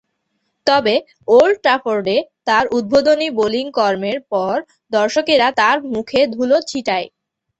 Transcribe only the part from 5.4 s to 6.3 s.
তার মুখে